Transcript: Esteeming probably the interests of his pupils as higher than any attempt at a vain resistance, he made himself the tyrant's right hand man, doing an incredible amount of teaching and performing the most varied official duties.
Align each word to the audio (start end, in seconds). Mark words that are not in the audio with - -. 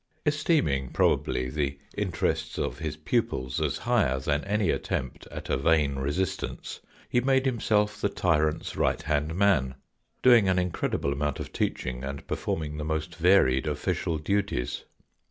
Esteeming 0.25 0.89
probably 0.89 1.47
the 1.47 1.77
interests 1.95 2.57
of 2.57 2.79
his 2.79 2.97
pupils 2.97 3.61
as 3.61 3.77
higher 3.77 4.17
than 4.17 4.43
any 4.45 4.71
attempt 4.71 5.27
at 5.29 5.47
a 5.47 5.55
vain 5.55 5.97
resistance, 5.97 6.79
he 7.07 7.21
made 7.21 7.45
himself 7.45 8.01
the 8.01 8.09
tyrant's 8.09 8.75
right 8.75 9.03
hand 9.03 9.35
man, 9.35 9.75
doing 10.23 10.49
an 10.49 10.57
incredible 10.57 11.13
amount 11.13 11.39
of 11.39 11.53
teaching 11.53 12.03
and 12.03 12.25
performing 12.25 12.77
the 12.77 12.83
most 12.83 13.13
varied 13.17 13.67
official 13.67 14.17
duties. 14.17 14.85